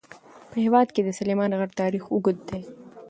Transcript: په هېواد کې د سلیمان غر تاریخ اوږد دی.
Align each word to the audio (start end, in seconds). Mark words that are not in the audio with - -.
په 0.49 0.57
هېواد 0.65 0.87
کې 0.95 1.01
د 1.03 1.09
سلیمان 1.19 1.51
غر 1.59 1.69
تاریخ 1.81 2.03
اوږد 2.09 2.37
دی. 2.49 2.61